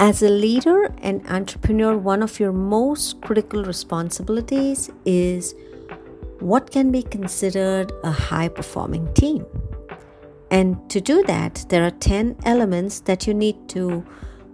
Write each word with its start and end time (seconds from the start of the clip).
As 0.00 0.22
a 0.22 0.28
leader 0.28 0.92
and 1.02 1.24
entrepreneur, 1.28 1.96
one 1.96 2.22
of 2.22 2.40
your 2.40 2.52
most 2.52 3.20
critical 3.20 3.62
responsibilities 3.62 4.90
is 5.04 5.54
what 6.40 6.72
can 6.72 6.90
be 6.90 7.02
considered 7.02 7.92
a 8.02 8.10
high 8.10 8.48
performing 8.48 9.12
team. 9.14 9.46
And 10.50 10.90
to 10.90 11.00
do 11.00 11.22
that, 11.28 11.64
there 11.68 11.84
are 11.86 11.92
10 11.92 12.38
elements 12.44 13.00
that 13.00 13.28
you 13.28 13.34
need 13.34 13.68
to 13.68 14.04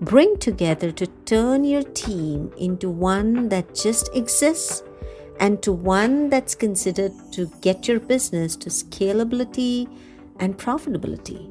bring 0.03 0.37
together 0.39 0.93
to 0.93 1.07
turn 1.25 1.65
your 1.65 1.83
team 1.83 2.53
into 2.59 2.91
one 2.91 3.49
that 3.49 3.75
just 3.75 4.15
exists 4.15 4.83
and 5.39 5.63
to 5.63 5.73
one 5.73 6.29
that's 6.29 6.55
considered 6.55 7.13
to 7.33 7.51
get 7.63 7.89
your 7.89 7.99
business 7.99 8.57
to 8.57 8.69
scalability 8.69 9.89
and 10.39 10.59
profitability. 10.59 11.51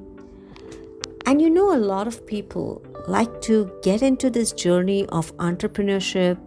And 1.29 1.39
you 1.39 1.51
know, 1.51 1.75
a 1.75 1.77
lot 1.77 2.07
of 2.07 2.25
people 2.25 2.81
like 3.07 3.39
to 3.41 3.71
get 3.83 4.01
into 4.01 4.31
this 4.31 4.51
journey 4.51 5.05
of 5.09 5.31
entrepreneurship 5.37 6.39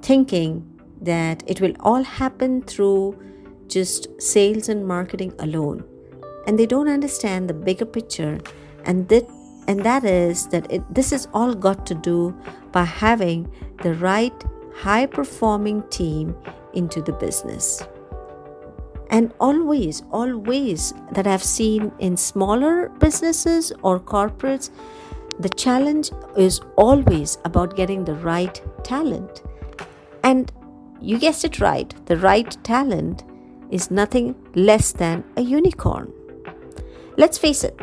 thinking 0.00 0.64
that 1.00 1.42
it 1.48 1.60
will 1.60 1.74
all 1.80 2.04
happen 2.04 2.62
through 2.62 3.20
just 3.66 4.06
sales 4.22 4.68
and 4.68 4.86
marketing 4.86 5.32
alone. 5.40 5.82
And 6.46 6.56
they 6.56 6.66
don't 6.66 6.88
understand 6.88 7.50
the 7.50 7.54
bigger 7.54 7.84
picture 7.84 8.38
and 8.84 9.08
that 9.08 9.28
and 9.66 9.82
that 9.84 10.04
is 10.04 10.46
that 10.50 10.70
it, 10.70 10.82
this 10.94 11.10
is 11.10 11.26
all 11.34 11.52
got 11.52 11.84
to 11.86 11.94
do 11.96 12.32
by 12.70 12.84
having 12.84 13.52
the 13.82 13.94
right 13.94 14.44
high 14.72 15.06
performing 15.06 15.82
team 15.88 16.36
into 16.74 17.02
the 17.02 17.12
business. 17.14 17.82
And 19.10 19.34
always, 19.40 20.02
always 20.12 20.94
that 21.12 21.26
I've 21.26 21.42
seen 21.42 21.92
in 21.98 22.16
smaller 22.16 22.88
businesses 23.00 23.72
or 23.82 23.98
corporates, 23.98 24.70
the 25.40 25.48
challenge 25.48 26.10
is 26.36 26.60
always 26.76 27.38
about 27.44 27.74
getting 27.74 28.04
the 28.04 28.14
right 28.14 28.62
talent. 28.84 29.42
And 30.22 30.52
you 31.00 31.18
guessed 31.18 31.44
it 31.44 31.60
right, 31.60 31.92
the 32.06 32.18
right 32.18 32.56
talent 32.62 33.24
is 33.70 33.90
nothing 33.90 34.36
less 34.54 34.92
than 34.92 35.24
a 35.36 35.40
unicorn. 35.40 36.12
Let's 37.16 37.38
face 37.38 37.64
it, 37.64 37.78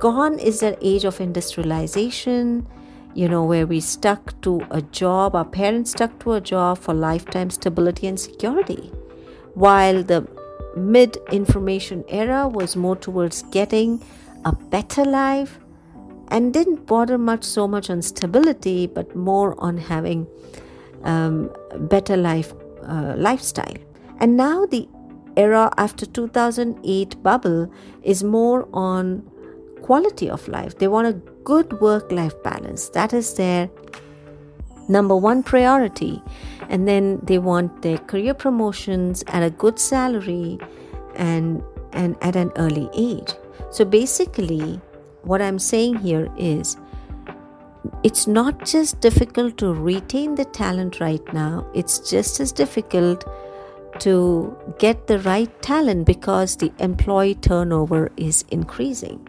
gone 0.00 0.38
is 0.38 0.60
the 0.60 0.76
age 0.80 1.04
of 1.04 1.20
industrialization, 1.20 2.66
you 3.14 3.28
know, 3.28 3.44
where 3.44 3.66
we 3.66 3.80
stuck 3.80 4.40
to 4.42 4.66
a 4.70 4.82
job, 4.82 5.36
our 5.36 5.44
parents 5.44 5.92
stuck 5.92 6.18
to 6.20 6.32
a 6.32 6.40
job 6.40 6.78
for 6.78 6.94
lifetime 6.94 7.50
stability 7.50 8.06
and 8.06 8.18
security. 8.18 8.92
While 9.54 10.02
the 10.02 10.26
mid 10.76 11.16
information 11.32 12.04
era 12.08 12.48
was 12.48 12.76
more 12.76 12.96
towards 12.96 13.42
getting 13.44 14.02
a 14.44 14.52
better 14.52 15.04
life 15.04 15.58
and 16.28 16.52
didn't 16.52 16.86
bother 16.86 17.18
much 17.18 17.44
so 17.44 17.66
much 17.66 17.90
on 17.90 18.02
stability 18.02 18.86
but 18.86 19.14
more 19.16 19.54
on 19.58 19.76
having 19.76 20.26
um, 21.04 21.50
better 21.88 22.16
life 22.16 22.52
uh, 22.86 23.14
lifestyle. 23.16 23.76
And 24.20 24.36
now 24.36 24.66
the 24.66 24.88
era 25.36 25.70
after 25.78 26.04
2008 26.06 27.22
bubble 27.22 27.72
is 28.02 28.24
more 28.24 28.68
on 28.72 29.22
quality 29.82 30.28
of 30.28 30.46
life. 30.48 30.78
They 30.78 30.88
want 30.88 31.06
a 31.06 31.12
good 31.44 31.80
work 31.80 32.10
life 32.10 32.34
balance. 32.42 32.88
That 32.90 33.12
is 33.12 33.34
their 33.34 33.70
number 34.88 35.16
one 35.16 35.42
priority. 35.42 36.22
And 36.68 36.86
then 36.86 37.20
they 37.22 37.38
want 37.38 37.82
their 37.82 37.98
career 37.98 38.34
promotions 38.34 39.24
at 39.28 39.42
a 39.42 39.50
good 39.50 39.78
salary 39.78 40.58
and 41.14 41.62
and 41.92 42.16
at 42.20 42.36
an 42.36 42.52
early 42.56 42.88
age. 42.94 43.32
So 43.70 43.84
basically 43.84 44.80
what 45.22 45.42
i'm 45.42 45.58
saying 45.58 45.96
here 45.96 46.28
is 46.38 46.76
it's 48.04 48.26
not 48.26 48.64
just 48.64 49.00
difficult 49.00 49.58
to 49.58 49.72
retain 49.74 50.36
the 50.36 50.44
talent 50.44 51.00
right 51.00 51.32
now 51.34 51.66
it's 51.74 51.98
just 52.10 52.38
as 52.38 52.52
difficult 52.52 53.24
to 54.00 54.56
get 54.78 55.06
the 55.06 55.18
right 55.20 55.50
talent 55.62 56.06
because 56.06 56.56
the 56.56 56.72
employee 56.78 57.34
turnover 57.34 58.10
is 58.16 58.44
increasing. 58.50 59.26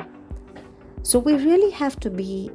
So 1.03 1.20
we 1.20 1.34
really 1.34 1.72
have 1.72 2.00
to 2.02 2.09
be 2.09 2.52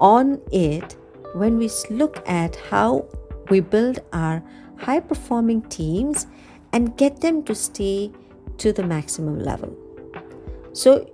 on 0.00 0.40
it 0.50 0.96
when 1.34 1.58
we 1.58 1.70
look 1.90 2.22
at 2.28 2.56
how 2.56 3.06
we 3.48 3.60
build 3.60 4.00
our 4.12 4.42
high 4.76 5.00
performing 5.00 5.62
teams 5.62 6.26
and 6.72 6.96
get 6.96 7.20
them 7.20 7.42
to 7.44 7.54
stay 7.54 8.10
to 8.58 8.72
the 8.72 8.82
maximum 8.82 9.38
level. 9.38 9.76
So, 10.72 11.08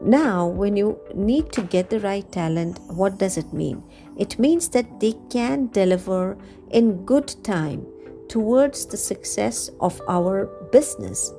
now 0.00 0.46
when 0.46 0.76
you 0.76 0.98
need 1.14 1.50
to 1.52 1.62
get 1.62 1.90
the 1.90 2.00
right 2.00 2.30
talent, 2.30 2.78
what 2.88 3.18
does 3.18 3.38
it 3.38 3.52
mean? 3.52 3.82
It 4.16 4.38
means 4.38 4.68
that 4.70 5.00
they 5.00 5.14
can 5.30 5.68
deliver 5.68 6.36
in 6.70 7.04
good 7.04 7.34
time 7.42 7.86
towards 8.28 8.86
the 8.86 8.96
success 8.96 9.70
of 9.80 10.00
our 10.08 10.46
business 10.72 11.32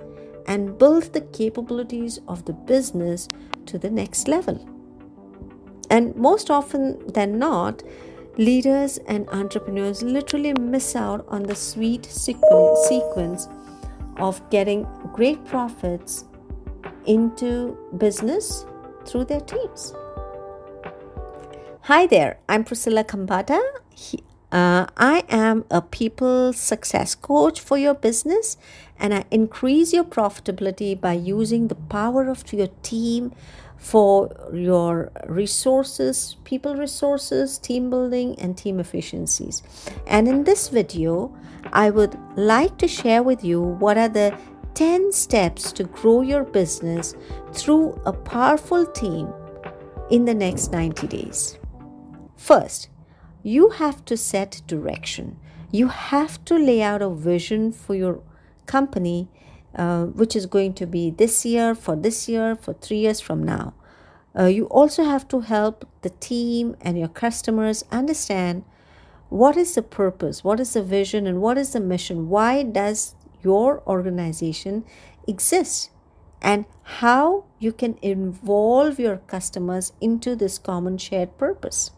and 0.48 0.78
build 0.78 1.14
the 1.14 1.22
capabilities 1.22 2.20
of 2.28 2.46
the 2.46 2.54
business 2.54 3.28
to 3.66 3.78
the 3.78 3.90
next 3.90 4.28
level. 4.28 4.75
And 5.90 6.16
most 6.16 6.50
often 6.50 7.06
than 7.08 7.40
not, 7.40 7.84
leaders 8.38 8.98
and 9.08 9.28
entrepreneurs 9.30 10.02
literally 10.04 10.54
miss 10.54 10.96
out 10.96 11.26
on 11.28 11.44
the 11.44 11.56
sweet 11.56 12.06
sequence 12.06 13.48
of 14.18 14.42
getting 14.50 14.88
great 15.14 15.44
profits 15.46 16.26
into 17.06 17.78
business 17.98 18.66
through 19.06 19.26
their 19.26 19.42
teams. 19.42 19.94
Hi 21.82 22.08
there, 22.08 22.40
I'm 22.50 22.64
Priscilla 22.64 23.04
Kambata. 23.04 23.62
Uh, 24.52 24.88
I 24.96 25.24
am 25.28 25.66
a 25.70 25.82
people 25.82 26.54
success 26.54 27.14
coach 27.14 27.60
for 27.60 27.78
your 27.78 27.94
business 27.94 28.58
and 28.98 29.14
I 29.14 29.26
increase 29.30 29.92
your 29.92 30.06
profitability 30.06 31.00
by 31.00 31.14
using 31.14 31.68
the 31.68 31.76
power 31.76 32.30
of 32.30 32.52
your 32.54 32.70
team 32.82 33.34
for 33.86 34.32
your 34.52 35.12
resources, 35.28 36.38
people 36.44 36.76
resources, 36.76 37.60
team 37.60 37.92
building, 37.92 38.34
and 38.40 38.58
team 38.58 38.80
efficiencies. 38.80 39.62
And 40.08 40.28
in 40.28 40.44
this 40.44 40.70
video, 40.70 41.32
I 41.72 41.92
would 41.92 42.18
like 42.36 42.80
to 42.80 42.88
share 42.88 43.22
with 43.22 43.44
you 43.44 43.62
what 43.62 43.96
are 43.96 44.10
the 44.10 44.36
10 44.74 45.12
steps 45.12 45.72
to 45.74 45.84
grow 45.84 46.22
your 46.22 46.44
business 46.44 47.14
through 47.54 48.02
a 48.08 48.12
powerful 48.12 48.88
team 48.88 49.32
in 50.10 50.26
the 50.26 50.34
next 50.34 50.72
90 50.72 51.06
days. 51.06 51.60
First, 52.36 52.90
you 53.44 53.70
have 53.70 54.04
to 54.06 54.18
set 54.18 54.64
direction. 54.66 55.38
You 55.70 55.90
have 55.90 56.44
to 56.46 56.58
lay 56.58 56.82
out 56.82 57.04
a 57.04 57.10
vision 57.12 57.72
for 57.72 57.94
your 57.94 58.24
company 58.66 59.30
uh, 59.76 60.06
which 60.06 60.36
is 60.36 60.46
going 60.46 60.74
to 60.74 60.86
be 60.86 61.10
this 61.10 61.46
year, 61.46 61.76
for 61.76 61.96
this 61.96 62.30
year, 62.30 62.56
for 62.56 62.74
three 62.74 63.00
years 63.00 63.20
from 63.20 63.44
now. 63.44 63.74
Uh, 64.38 64.46
you 64.46 64.66
also 64.66 65.04
have 65.04 65.28
to 65.30 65.42
help 65.42 65.88
the 66.02 66.10
team 66.10 66.76
and 66.82 66.98
your 66.98 67.08
customers 67.08 67.84
understand 67.92 68.64
what 69.30 69.58
is 69.58 69.76
the 69.76 69.82
purpose, 69.82 70.44
what 70.44 70.60
is 70.60 70.74
the 70.74 70.84
vision, 70.84 71.26
and 71.26 71.42
what 71.42 71.58
is 71.58 71.74
the 71.74 71.80
mission. 71.80 72.30
Why 72.30 72.64
does 72.64 73.16
your 73.44 73.82
organization 73.88 74.86
exist? 75.28 75.90
And 76.42 76.66
how 76.84 77.46
you 77.60 77.72
can 77.72 77.98
involve 78.02 79.00
your 79.00 79.18
customers 79.18 79.94
into 80.00 80.36
this 80.36 80.58
common 80.60 80.98
shared 80.98 81.38
purpose. 81.38 81.92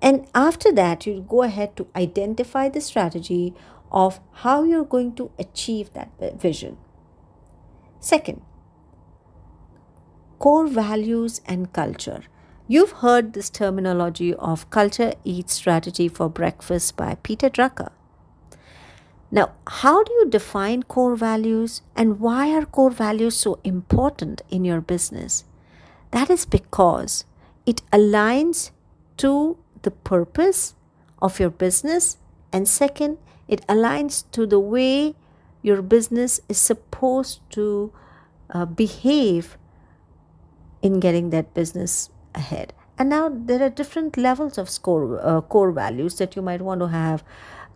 And 0.00 0.26
after 0.34 0.72
that, 0.72 1.06
you 1.06 1.24
go 1.28 1.42
ahead 1.42 1.76
to 1.76 1.86
identify 1.96 2.68
the 2.68 2.80
strategy 2.80 3.54
of 3.90 4.20
how 4.32 4.62
you're 4.64 4.84
going 4.84 5.14
to 5.16 5.30
achieve 5.38 5.92
that 5.94 6.40
vision. 6.40 6.76
Second, 7.98 8.42
core 10.38 10.66
values 10.66 11.40
and 11.46 11.72
culture. 11.72 12.22
You've 12.68 12.92
heard 12.92 13.32
this 13.32 13.50
terminology 13.50 14.32
of 14.34 14.70
culture 14.70 15.14
eats 15.24 15.54
strategy 15.54 16.08
for 16.08 16.28
breakfast 16.28 16.96
by 16.96 17.16
Peter 17.16 17.50
Drucker. 17.50 17.90
Now, 19.32 19.52
how 19.66 20.02
do 20.02 20.12
you 20.12 20.28
define 20.28 20.84
core 20.84 21.16
values 21.16 21.82
and 21.94 22.20
why 22.20 22.50
are 22.52 22.64
core 22.64 22.90
values 22.90 23.36
so 23.36 23.60
important 23.64 24.42
in 24.50 24.64
your 24.64 24.80
business? 24.80 25.44
That 26.10 26.30
is 26.30 26.46
because 26.46 27.24
it 27.66 27.82
aligns 27.92 28.70
to 29.18 29.58
the 29.82 29.90
purpose 29.90 30.74
of 31.22 31.38
your 31.38 31.50
business, 31.50 32.16
and 32.52 32.66
second, 32.66 33.18
it 33.50 33.66
aligns 33.66 34.24
to 34.30 34.46
the 34.46 34.60
way 34.60 35.14
your 35.60 35.82
business 35.82 36.40
is 36.48 36.58
supposed 36.58 37.40
to 37.50 37.92
uh, 38.50 38.64
behave 38.64 39.58
in 40.82 41.00
getting 41.00 41.30
that 41.30 41.52
business 41.52 42.10
ahead. 42.34 42.72
And 42.96 43.10
now 43.10 43.28
there 43.28 43.62
are 43.62 43.70
different 43.70 44.16
levels 44.16 44.56
of 44.56 44.70
score, 44.70 45.20
uh, 45.20 45.40
core 45.40 45.72
values 45.72 46.16
that 46.18 46.36
you 46.36 46.42
might 46.42 46.62
want 46.62 46.80
to 46.80 46.88
have 46.88 47.24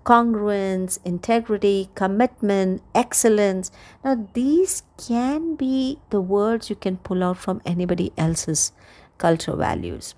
congruence, 0.04 0.98
integrity, 1.04 1.90
commitment, 1.94 2.82
excellence. 2.94 3.70
Now, 4.04 4.28
these 4.34 4.82
can 4.98 5.56
be 5.56 5.98
the 6.10 6.20
words 6.20 6.70
you 6.70 6.76
can 6.76 6.98
pull 6.98 7.24
out 7.24 7.38
from 7.38 7.62
anybody 7.64 8.12
else's 8.16 8.72
culture 9.18 9.56
values. 9.56 10.14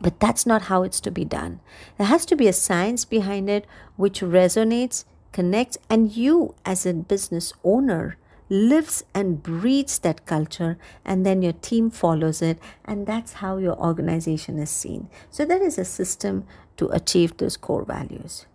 But 0.00 0.18
that's 0.18 0.46
not 0.46 0.62
how 0.62 0.82
it's 0.82 1.00
to 1.02 1.10
be 1.10 1.24
done. 1.24 1.60
There 1.98 2.06
has 2.06 2.24
to 2.26 2.36
be 2.36 2.48
a 2.48 2.52
science 2.52 3.04
behind 3.04 3.50
it 3.50 3.66
which 3.96 4.20
resonates, 4.20 5.04
connects, 5.32 5.78
and 5.88 6.16
you, 6.16 6.54
as 6.64 6.86
a 6.86 6.94
business 6.94 7.52
owner, 7.62 8.16
lives 8.48 9.04
and 9.14 9.42
breathes 9.42 9.98
that 10.00 10.26
culture, 10.26 10.76
and 11.04 11.24
then 11.24 11.42
your 11.42 11.52
team 11.52 11.90
follows 11.90 12.42
it, 12.42 12.58
and 12.84 13.06
that's 13.06 13.34
how 13.34 13.58
your 13.58 13.78
organization 13.78 14.58
is 14.58 14.70
seen. 14.70 15.08
So, 15.30 15.44
there 15.44 15.62
is 15.62 15.78
a 15.78 15.84
system 15.84 16.44
to 16.78 16.88
achieve 16.88 17.36
those 17.36 17.56
core 17.56 17.84
values. 17.84 18.46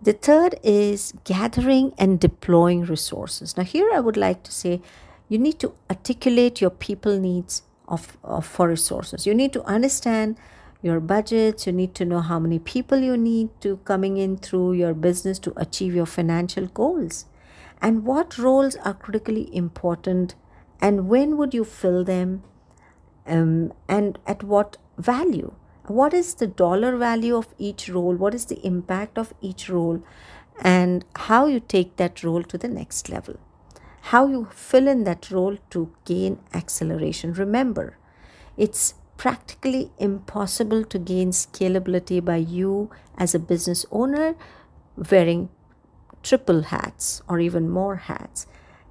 The 0.00 0.12
third 0.12 0.58
is 0.62 1.12
gathering 1.24 1.92
and 1.98 2.20
deploying 2.20 2.84
resources. 2.84 3.56
Now, 3.56 3.64
here 3.64 3.90
I 3.92 4.00
would 4.00 4.16
like 4.16 4.42
to 4.44 4.52
say 4.52 4.80
you 5.28 5.38
need 5.38 5.58
to 5.60 5.74
articulate 5.90 6.60
your 6.60 6.70
people 6.70 7.18
needs 7.18 7.62
of, 7.88 8.16
of 8.22 8.46
for 8.46 8.68
resources. 8.68 9.26
You 9.26 9.34
need 9.34 9.52
to 9.54 9.64
understand 9.64 10.36
your 10.82 11.00
budgets, 11.00 11.66
you 11.66 11.72
need 11.72 11.94
to 11.96 12.04
know 12.04 12.20
how 12.20 12.38
many 12.38 12.58
people 12.60 12.98
you 12.98 13.16
need 13.16 13.48
to 13.62 13.78
coming 13.78 14.16
in 14.16 14.36
through 14.36 14.74
your 14.74 14.94
business 14.94 15.38
to 15.40 15.52
achieve 15.56 15.94
your 15.94 16.06
financial 16.06 16.66
goals. 16.66 17.24
And 17.82 18.04
what 18.04 18.38
roles 18.38 18.76
are 18.76 18.94
critically 18.94 19.54
important 19.54 20.36
and 20.80 21.08
when 21.08 21.36
would 21.36 21.54
you 21.54 21.64
fill 21.64 22.04
them? 22.04 22.44
Um, 23.26 23.72
and 23.88 24.18
at 24.26 24.42
what 24.42 24.76
value? 24.96 25.54
What 25.86 26.14
is 26.14 26.34
the 26.34 26.46
dollar 26.46 26.96
value 26.96 27.36
of 27.36 27.48
each 27.58 27.88
role? 27.88 28.14
What 28.14 28.34
is 28.34 28.44
the 28.44 28.64
impact 28.64 29.18
of 29.18 29.34
each 29.40 29.68
role? 29.68 30.02
And 30.60 31.04
how 31.16 31.46
you 31.46 31.60
take 31.60 31.96
that 31.96 32.22
role 32.22 32.42
to 32.44 32.58
the 32.58 32.68
next 32.68 33.08
level 33.08 33.38
how 34.00 34.26
you 34.26 34.48
fill 34.52 34.88
in 34.88 35.04
that 35.04 35.30
role 35.30 35.58
to 35.70 35.92
gain 36.04 36.38
acceleration. 36.54 37.32
Remember 37.32 37.96
it's 38.56 38.94
practically 39.16 39.90
impossible 39.98 40.84
to 40.84 40.98
gain 40.98 41.30
scalability 41.30 42.24
by 42.24 42.36
you 42.36 42.90
as 43.16 43.34
a 43.34 43.38
business 43.38 43.84
owner 43.90 44.34
wearing 45.10 45.48
triple 46.22 46.62
hats 46.62 47.22
or 47.28 47.40
even 47.40 47.68
more 47.68 47.96
hats. 47.96 48.46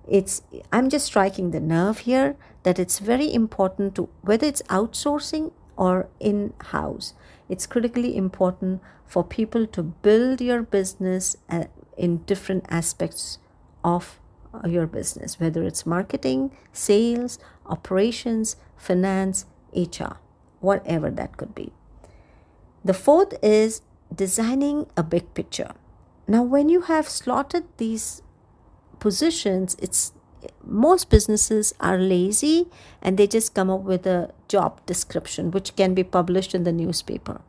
It's 0.08 0.42
i'm 0.72 0.90
just 0.90 1.06
striking 1.06 1.52
the 1.52 1.60
nerve 1.60 2.00
here 2.00 2.38
that 2.64 2.80
it's 2.80 3.00
very 3.00 3.34
important 3.34 3.96
to 3.96 4.08
whether 4.22 4.48
it's 4.48 4.62
outsourcing 4.64 5.52
or 5.76 6.08
in 6.20 6.54
house 6.72 7.14
it's 7.50 7.68
critically 7.68 8.16
important 8.16 8.82
for 9.06 9.24
people 9.24 9.68
to 9.68 9.84
build 9.84 10.42
your 10.42 10.62
business 10.62 11.36
uh, 11.50 11.66
in 11.98 12.18
different 12.24 12.66
aspects 12.70 13.40
of 13.84 14.20
your 14.66 14.88
business 14.88 15.40
whether 15.40 15.64
it's 15.64 15.86
marketing 15.86 16.52
sales 16.72 17.38
operations 17.66 18.56
finance 18.78 19.46
hr 19.76 20.16
whatever 20.60 21.10
that 21.10 21.38
could 21.38 21.54
be. 21.54 21.72
The 22.84 22.94
fourth 22.94 23.34
is 23.44 23.82
designing 24.14 24.88
a 24.96 25.04
big 25.04 25.34
picture. 25.34 25.72
Now, 26.28 26.44
when 26.44 26.70
you 26.70 26.82
have 26.82 27.08
slotted 27.08 27.66
these 27.78 28.22
positions, 29.00 29.76
it's 29.82 30.14
most 30.64 31.10
businesses 31.10 31.74
are 31.80 31.98
lazy 31.98 32.68
and 33.02 33.18
they 33.18 33.28
just 33.28 33.54
come 33.54 33.70
up 33.70 33.82
with 33.82 34.06
a 34.06 34.32
job 34.48 34.86
description 34.86 35.52
which 35.52 35.76
can 35.76 35.94
be 35.94 36.04
published 36.04 36.54
in 36.54 36.64
the 36.64 36.72
newspaper. 36.72 37.42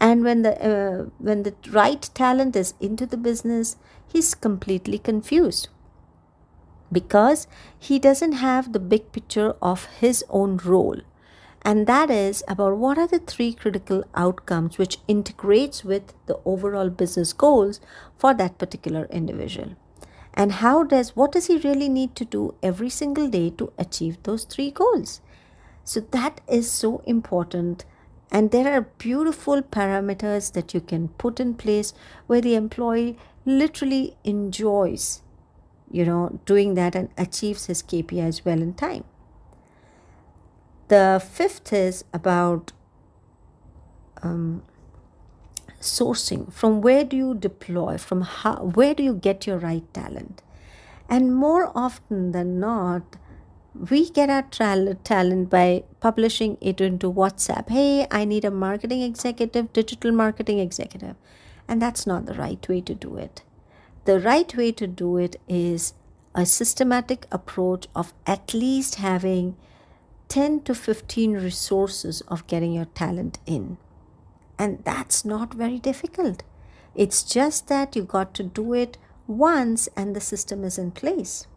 And 0.00 0.24
when 0.24 0.42
the 0.42 0.54
uh, 0.60 1.04
when 1.18 1.42
the 1.42 1.54
right 1.70 2.08
talent 2.14 2.56
is 2.56 2.74
into 2.80 3.06
the 3.06 3.16
business 3.16 3.76
he's 4.06 4.34
completely 4.34 4.98
confused 4.98 5.68
because 6.90 7.46
he 7.78 7.98
doesn't 7.98 8.32
have 8.32 8.72
the 8.72 8.80
big 8.80 9.12
picture 9.12 9.54
of 9.60 9.86
his 10.00 10.24
own 10.28 10.58
role. 10.58 11.00
And 11.62 11.88
that 11.88 12.10
is 12.10 12.44
about 12.46 12.76
what 12.76 12.96
are 12.96 13.08
the 13.08 13.18
three 13.18 13.52
critical 13.52 14.04
outcomes 14.14 14.78
which 14.78 14.98
integrates 15.08 15.82
with 15.84 16.14
the 16.26 16.38
overall 16.44 16.90
business 16.90 17.32
goals 17.32 17.80
for 18.16 18.32
that 18.34 18.58
particular 18.58 19.06
individual? 19.10 19.74
And 20.34 20.52
how 20.52 20.84
does 20.84 21.16
what 21.16 21.32
does 21.32 21.46
he 21.46 21.56
really 21.56 21.88
need 21.88 22.14
to 22.16 22.24
do 22.24 22.54
every 22.62 22.90
single 22.90 23.28
day 23.28 23.50
to 23.50 23.72
achieve 23.78 24.22
those 24.22 24.44
three 24.44 24.70
goals? 24.70 25.20
So 25.82 26.00
that 26.00 26.40
is 26.46 26.70
so 26.70 27.02
important. 27.06 27.84
And 28.30 28.50
there 28.50 28.72
are 28.72 28.82
beautiful 28.98 29.62
parameters 29.62 30.52
that 30.52 30.74
you 30.74 30.80
can 30.80 31.08
put 31.08 31.40
in 31.40 31.54
place 31.54 31.94
where 32.26 32.40
the 32.40 32.54
employee 32.54 33.18
literally 33.44 34.16
enjoys 34.24 35.22
you 35.90 36.04
know 36.04 36.40
doing 36.44 36.74
that 36.74 36.94
and 36.94 37.08
achieves 37.16 37.66
his 37.66 37.82
kpis 37.82 38.44
well 38.44 38.60
in 38.60 38.72
time 38.74 39.04
the 40.88 41.22
fifth 41.24 41.72
is 41.72 42.04
about 42.12 42.72
um, 44.22 44.62
sourcing. 45.80 46.52
From 46.52 46.80
where 46.80 47.04
do 47.04 47.16
you 47.16 47.34
deploy? 47.34 47.98
From 47.98 48.22
how? 48.22 48.56
Where 48.56 48.94
do 48.94 49.02
you 49.02 49.14
get 49.14 49.46
your 49.46 49.58
right 49.58 49.92
talent? 49.94 50.42
And 51.08 51.34
more 51.34 51.70
often 51.74 52.32
than 52.32 52.58
not, 52.60 53.16
we 53.90 54.10
get 54.10 54.30
our 54.30 54.42
tra- 54.42 54.94
talent 55.04 55.50
by 55.50 55.84
publishing 56.00 56.56
it 56.60 56.80
into 56.80 57.12
WhatsApp. 57.12 57.68
Hey, 57.68 58.06
I 58.10 58.24
need 58.24 58.44
a 58.44 58.50
marketing 58.50 59.02
executive, 59.02 59.72
digital 59.72 60.12
marketing 60.12 60.58
executive. 60.58 61.16
And 61.68 61.82
that's 61.82 62.06
not 62.06 62.26
the 62.26 62.34
right 62.34 62.68
way 62.68 62.80
to 62.80 62.94
do 62.94 63.16
it. 63.16 63.42
The 64.06 64.20
right 64.20 64.56
way 64.56 64.70
to 64.70 64.86
do 64.86 65.16
it 65.16 65.34
is 65.48 65.92
a 66.32 66.46
systematic 66.46 67.26
approach 67.32 67.88
of 67.94 68.14
at 68.24 68.54
least 68.54 68.96
having 68.96 69.56
10 70.28 70.60
to 70.62 70.74
15 70.76 71.32
resources 71.32 72.20
of 72.28 72.46
getting 72.46 72.72
your 72.72 72.84
talent 72.84 73.40
in. 73.46 73.78
And 74.58 74.84
that's 74.84 75.24
not 75.24 75.54
very 75.54 75.80
difficult. 75.80 76.44
It's 76.94 77.24
just 77.24 77.66
that 77.66 77.96
you 77.96 78.04
got 78.04 78.32
to 78.34 78.44
do 78.44 78.74
it 78.74 78.96
once 79.26 79.88
and 79.96 80.14
the 80.14 80.20
system 80.20 80.62
is 80.62 80.78
in 80.78 80.92
place. 80.92 81.48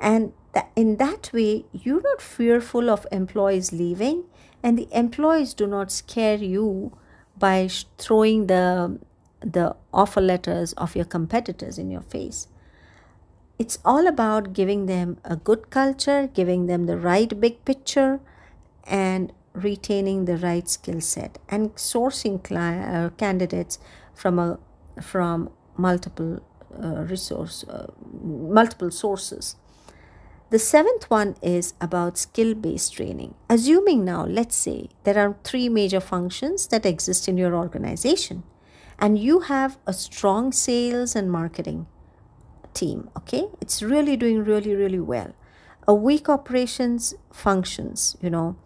And 0.00 0.32
in 0.74 0.96
that 0.96 1.30
way, 1.32 1.66
you're 1.72 2.02
not 2.02 2.20
fearful 2.20 2.90
of 2.90 3.06
employees 3.12 3.72
leaving, 3.72 4.24
and 4.60 4.76
the 4.76 4.88
employees 4.90 5.54
do 5.54 5.68
not 5.68 5.92
scare 5.92 6.38
you 6.38 6.98
by 7.38 7.68
throwing 7.96 8.48
the, 8.48 8.98
the 9.40 9.74
offer 9.92 10.20
letters 10.20 10.72
of 10.74 10.94
your 10.94 11.04
competitors 11.04 11.78
in 11.78 11.90
your 11.90 12.02
face. 12.02 12.48
It's 13.58 13.78
all 13.84 14.06
about 14.06 14.52
giving 14.52 14.86
them 14.86 15.18
a 15.24 15.36
good 15.36 15.70
culture, 15.70 16.28
giving 16.32 16.66
them 16.66 16.86
the 16.86 16.96
right 16.96 17.38
big 17.38 17.64
picture, 17.64 18.20
and 18.84 19.32
retaining 19.52 20.24
the 20.24 20.36
right 20.36 20.68
skill 20.68 21.00
set 21.00 21.38
and 21.48 21.74
sourcing 21.74 22.40
uh, 22.52 23.10
candidates 23.16 23.78
from 24.14 24.38
a 24.38 24.58
from 25.02 25.50
multiple 25.76 26.40
uh, 26.82 27.02
resource 27.02 27.64
uh, 27.64 27.86
multiple 28.22 28.90
sources. 28.90 29.56
The 30.50 30.58
seventh 30.58 31.10
one 31.10 31.36
is 31.42 31.74
about 31.80 32.18
skill 32.18 32.54
based 32.54 32.94
training. 32.94 33.34
Assuming 33.48 34.04
now 34.04 34.24
let's 34.24 34.56
say 34.56 34.88
there 35.04 35.18
are 35.18 35.36
three 35.44 35.68
major 35.68 36.00
functions 36.00 36.66
that 36.68 36.86
exist 36.86 37.28
in 37.28 37.36
your 37.36 37.54
organization 37.54 38.42
and 39.00 39.18
you 39.18 39.40
have 39.40 39.78
a 39.86 39.92
strong 39.92 40.52
sales 40.52 41.16
and 41.16 41.30
marketing 41.30 41.86
team 42.74 43.10
okay? 43.16 43.48
It's 43.60 43.82
really 43.82 44.16
doing 44.16 44.44
really 44.44 44.74
really 44.74 45.00
well. 45.00 45.32
A 45.88 45.94
weak 45.94 46.28
operations 46.28 47.14
functions 47.32 48.16
you 48.20 48.30
know? 48.30 48.56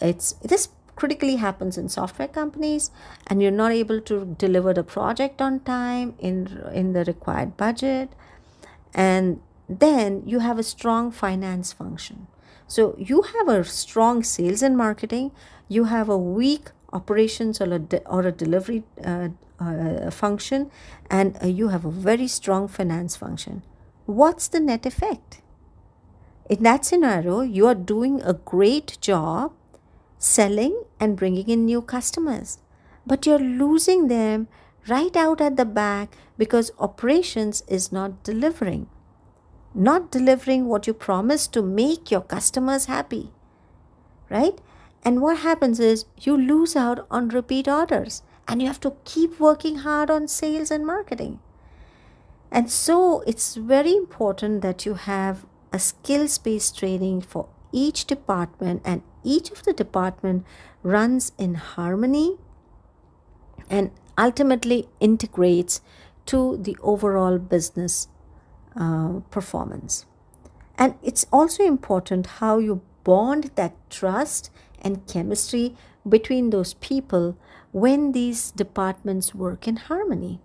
It's 0.00 0.32
this 0.34 0.68
critically 0.96 1.36
happens 1.36 1.78
in 1.78 1.88
software 1.88 2.28
companies 2.28 2.90
and 3.26 3.42
you're 3.42 3.50
not 3.50 3.72
able 3.72 4.00
to 4.02 4.36
deliver 4.38 4.74
the 4.74 4.82
project 4.82 5.40
on 5.40 5.60
time 5.60 6.14
in 6.18 6.62
in 6.72 6.92
the 6.92 7.04
required 7.04 7.56
budget. 7.56 8.10
And 8.94 9.40
then 9.68 10.22
you 10.26 10.40
have 10.40 10.58
a 10.58 10.62
strong 10.62 11.10
finance 11.10 11.72
function. 11.72 12.26
So 12.66 12.94
you 12.98 13.22
have 13.22 13.48
a 13.48 13.64
strong 13.64 14.22
sales 14.22 14.62
and 14.62 14.76
marketing 14.76 15.32
you 15.70 15.84
have 15.84 16.08
a 16.08 16.18
weak 16.18 16.70
operations 16.92 17.60
or 17.60 17.72
a, 17.72 17.78
de- 17.78 18.06
or 18.08 18.22
a 18.22 18.32
delivery 18.32 18.84
uh, 19.04 19.28
uh, 19.60 20.10
function 20.10 20.70
and 21.10 21.36
uh, 21.42 21.46
you 21.46 21.68
have 21.68 21.84
a 21.84 21.90
very 21.90 22.26
strong 22.26 22.68
finance 22.68 23.16
function. 23.16 23.62
What's 24.06 24.48
the 24.48 24.60
net 24.60 24.86
effect? 24.86 25.42
In 26.48 26.62
that 26.64 26.84
scenario, 26.84 27.42
you 27.42 27.66
are 27.66 27.74
doing 27.74 28.20
a 28.22 28.32
great 28.32 28.98
job 29.00 29.52
selling 30.18 30.82
and 30.98 31.16
bringing 31.16 31.48
in 31.48 31.64
new 31.64 31.80
customers, 31.80 32.58
but 33.06 33.24
you're 33.24 33.38
losing 33.38 34.08
them 34.08 34.48
right 34.88 35.14
out 35.16 35.40
at 35.40 35.56
the 35.56 35.64
back 35.64 36.16
because 36.36 36.72
operations 36.78 37.62
is 37.68 37.92
not 37.92 38.22
delivering. 38.24 38.88
Not 39.74 40.10
delivering 40.10 40.66
what 40.66 40.86
you 40.86 40.94
promised 40.94 41.52
to 41.52 41.62
make 41.62 42.10
your 42.10 42.22
customers 42.22 42.86
happy, 42.86 43.30
right? 44.28 44.58
And 45.02 45.22
what 45.22 45.38
happens 45.38 45.80
is 45.80 46.04
you 46.20 46.36
lose 46.36 46.76
out 46.76 47.06
on 47.10 47.28
repeat 47.28 47.68
orders 47.68 48.22
and 48.46 48.60
you 48.60 48.66
have 48.68 48.80
to 48.80 48.94
keep 49.04 49.40
working 49.40 49.76
hard 49.76 50.10
on 50.10 50.28
sales 50.28 50.70
and 50.70 50.86
marketing. 50.86 51.40
And 52.50 52.70
so 52.70 53.20
it's 53.26 53.54
very 53.54 53.94
important 53.94 54.60
that 54.62 54.84
you 54.84 54.94
have 54.94 55.46
a 55.72 55.78
skills 55.78 56.36
based 56.38 56.78
training 56.78 57.20
for 57.22 57.48
each 57.72 58.06
department 58.06 58.82
and 58.84 59.02
each 59.22 59.50
of 59.50 59.62
the 59.62 59.72
department 59.72 60.44
runs 60.82 61.32
in 61.38 61.54
harmony 61.54 62.36
and 63.68 63.92
ultimately 64.18 64.88
integrates 64.98 65.80
to 66.26 66.56
the 66.56 66.76
overall 66.82 67.38
business 67.38 68.08
uh, 68.76 69.20
performance. 69.30 70.06
And 70.76 70.94
it's 71.02 71.26
also 71.32 71.62
important 71.62 72.26
how 72.40 72.58
you 72.58 72.82
bond 73.04 73.52
that 73.54 73.74
trust 73.90 74.50
and 74.82 75.06
chemistry 75.06 75.76
between 76.08 76.50
those 76.50 76.74
people 76.74 77.36
when 77.72 78.12
these 78.12 78.50
departments 78.50 79.34
work 79.34 79.68
in 79.68 79.76
harmony. 79.76 80.40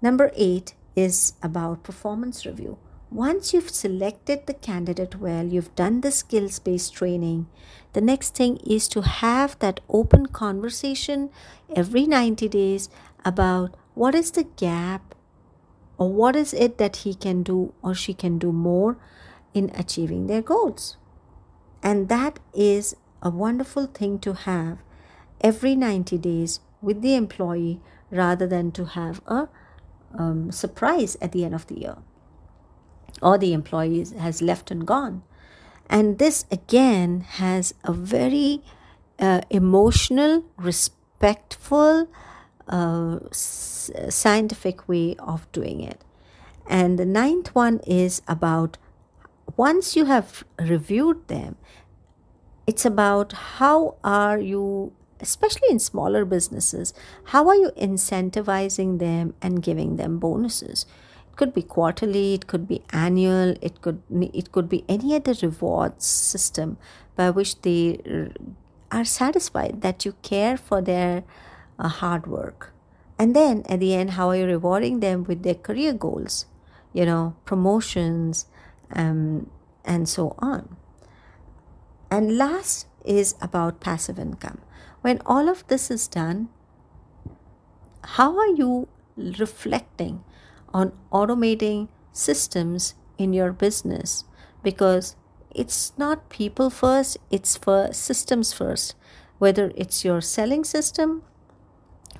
Number 0.00 0.30
eight 0.36 0.74
is 0.94 1.34
about 1.42 1.82
performance 1.82 2.46
review. 2.46 2.78
Once 3.10 3.54
you've 3.54 3.70
selected 3.70 4.46
the 4.46 4.54
candidate 4.54 5.16
well, 5.16 5.46
you've 5.46 5.74
done 5.74 6.00
the 6.00 6.10
skills 6.10 6.58
based 6.58 6.94
training, 6.94 7.46
the 7.92 8.00
next 8.00 8.34
thing 8.34 8.56
is 8.58 8.88
to 8.88 9.02
have 9.02 9.58
that 9.60 9.80
open 9.88 10.26
conversation 10.26 11.30
every 11.74 12.06
90 12.06 12.48
days 12.48 12.88
about 13.24 13.76
what 13.94 14.14
is 14.14 14.32
the 14.32 14.44
gap 14.44 15.14
or 15.98 16.12
what 16.12 16.36
is 16.36 16.52
it 16.52 16.78
that 16.78 16.96
he 16.96 17.14
can 17.14 17.42
do 17.42 17.72
or 17.82 17.94
she 17.94 18.12
can 18.12 18.38
do 18.38 18.52
more 18.52 18.98
in 19.54 19.70
achieving 19.74 20.26
their 20.26 20.42
goals. 20.42 20.96
And 21.86 22.08
that 22.08 22.40
is 22.52 22.96
a 23.22 23.30
wonderful 23.30 23.86
thing 23.86 24.18
to 24.18 24.32
have 24.32 24.78
every 25.40 25.76
90 25.76 26.18
days 26.18 26.58
with 26.82 27.00
the 27.00 27.14
employee 27.14 27.80
rather 28.10 28.44
than 28.44 28.72
to 28.72 28.86
have 28.86 29.20
a 29.28 29.48
um, 30.18 30.50
surprise 30.50 31.16
at 31.22 31.30
the 31.30 31.44
end 31.44 31.54
of 31.54 31.68
the 31.68 31.78
year 31.78 31.98
or 33.22 33.38
the 33.38 33.52
employee 33.52 34.04
has 34.18 34.42
left 34.42 34.72
and 34.72 34.84
gone. 34.84 35.22
And 35.88 36.18
this 36.18 36.44
again 36.50 37.20
has 37.20 37.72
a 37.84 37.92
very 37.92 38.64
uh, 39.20 39.42
emotional, 39.48 40.44
respectful, 40.56 42.08
uh, 42.66 43.20
s- 43.30 43.92
scientific 44.08 44.88
way 44.88 45.14
of 45.20 45.46
doing 45.52 45.82
it. 45.82 46.02
And 46.66 46.98
the 46.98 47.06
ninth 47.06 47.54
one 47.54 47.78
is 47.86 48.22
about 48.26 48.76
once 49.56 49.96
you 49.96 50.06
have 50.06 50.44
reviewed 50.58 51.26
them, 51.28 51.56
it's 52.66 52.84
about 52.84 53.32
how 53.32 53.96
are 54.02 54.38
you 54.38 54.92
especially 55.20 55.68
in 55.70 55.78
smaller 55.78 56.24
businesses 56.24 56.92
how 57.24 57.48
are 57.48 57.54
you 57.54 57.70
incentivizing 57.76 58.98
them 58.98 59.34
and 59.40 59.62
giving 59.62 59.96
them 59.96 60.18
bonuses? 60.18 60.84
It 61.30 61.36
could 61.36 61.54
be 61.54 61.62
quarterly 61.62 62.34
it 62.34 62.46
could 62.46 62.66
be 62.68 62.82
annual 62.90 63.54
it 63.62 63.80
could 63.80 64.02
it 64.10 64.52
could 64.52 64.68
be 64.68 64.84
any 64.88 65.14
other 65.14 65.34
rewards 65.42 66.04
system 66.04 66.76
by 67.14 67.30
which 67.30 67.60
they 67.62 68.00
are 68.90 69.04
satisfied 69.04 69.80
that 69.82 70.04
you 70.04 70.14
care 70.22 70.56
for 70.56 70.82
their 70.82 71.24
uh, 71.78 71.88
hard 71.88 72.26
work. 72.26 72.72
And 73.18 73.34
then 73.34 73.62
at 73.68 73.80
the 73.80 73.94
end 73.94 74.10
how 74.12 74.30
are 74.30 74.36
you 74.36 74.46
rewarding 74.46 75.00
them 75.00 75.24
with 75.24 75.42
their 75.42 75.54
career 75.54 75.92
goals? 75.92 76.46
You 76.92 77.06
know 77.06 77.36
promotions 77.44 78.46
um, 78.92 79.50
and 79.84 80.08
so 80.08 80.34
on 80.38 80.76
and 82.10 82.36
last 82.36 82.86
is 83.04 83.34
about 83.40 83.80
passive 83.80 84.18
income. 84.18 84.60
When 85.00 85.20
all 85.26 85.48
of 85.48 85.66
this 85.68 85.90
is 85.90 86.08
done, 86.08 86.48
how 88.16 88.38
are 88.38 88.48
you 88.48 88.88
reflecting 89.16 90.24
on 90.72 90.92
automating 91.12 91.88
systems 92.12 92.94
in 93.18 93.32
your 93.32 93.52
business? 93.52 94.24
Because 94.62 95.16
it's 95.54 95.92
not 95.96 96.28
people 96.28 96.70
first, 96.70 97.18
it's 97.30 97.56
for 97.56 97.92
systems 97.92 98.52
first. 98.52 98.94
Whether 99.38 99.72
it's 99.74 100.04
your 100.04 100.20
selling 100.20 100.64
system, 100.64 101.22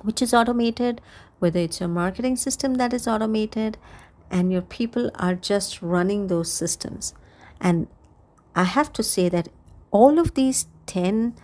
which 0.01 0.21
is 0.21 0.33
automated, 0.33 1.01
whether 1.39 1.59
it's 1.59 1.79
your 1.79 1.89
marketing 1.89 2.35
system 2.35 2.75
that 2.75 2.93
is 2.93 3.07
automated, 3.07 3.77
and 4.29 4.51
your 4.51 4.61
people 4.61 5.11
are 5.15 5.35
just 5.35 5.81
running 5.81 6.27
those 6.27 6.51
systems. 6.51 7.13
And 7.59 7.87
I 8.55 8.63
have 8.63 8.91
to 8.93 9.03
say 9.03 9.29
that 9.29 9.49
all 9.91 10.19
of 10.19 10.33
these 10.33 10.67
10 10.87 11.35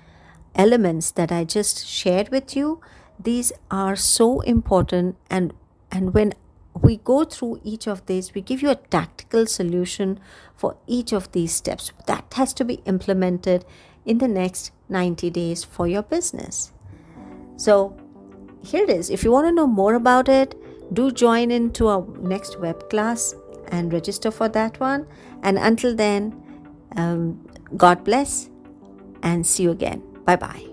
elements 0.55 1.11
that 1.11 1.31
I 1.31 1.43
just 1.43 1.85
shared 1.87 2.29
with 2.29 2.55
you, 2.55 2.81
these 3.19 3.51
are 3.71 3.95
so 3.95 4.41
important. 4.41 5.17
And, 5.29 5.53
and 5.91 6.13
when 6.13 6.33
we 6.81 6.97
go 6.97 7.23
through 7.23 7.61
each 7.63 7.87
of 7.87 8.05
these, 8.05 8.33
we 8.33 8.41
give 8.41 8.61
you 8.61 8.69
a 8.69 8.75
tactical 8.75 9.45
solution 9.45 10.19
for 10.55 10.77
each 10.87 11.13
of 11.13 11.31
these 11.31 11.53
steps 11.53 11.91
that 12.07 12.33
has 12.33 12.53
to 12.55 12.65
be 12.65 12.75
implemented 12.85 13.65
in 14.05 14.17
the 14.17 14.27
next 14.27 14.71
90 14.89 15.29
days 15.29 15.63
for 15.63 15.87
your 15.87 16.03
business. 16.03 16.71
So, 17.55 17.95
here 18.63 18.83
it 18.83 18.89
is. 18.89 19.09
If 19.09 19.23
you 19.23 19.31
want 19.31 19.47
to 19.47 19.51
know 19.51 19.67
more 19.67 19.93
about 19.93 20.29
it, 20.29 20.55
do 20.91 21.11
join 21.11 21.51
into 21.51 21.87
our 21.87 22.05
next 22.19 22.59
web 22.59 22.89
class 22.89 23.35
and 23.69 23.91
register 23.93 24.31
for 24.31 24.49
that 24.49 24.79
one. 24.79 25.07
And 25.41 25.57
until 25.57 25.95
then, 25.95 26.41
um, 26.95 27.39
God 27.75 28.03
bless 28.03 28.49
and 29.21 29.45
see 29.45 29.63
you 29.63 29.71
again. 29.71 30.03
Bye 30.25 30.35
bye. 30.35 30.72